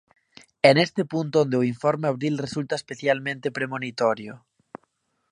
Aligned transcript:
É 0.69 0.71
neste 0.77 1.03
punto 1.11 1.35
onde 1.43 1.55
o 1.59 1.67
Informe 1.73 2.05
Abril 2.13 2.33
resulta 2.45 2.73
especialmente 2.81 3.53
premonitorio. 3.57 4.33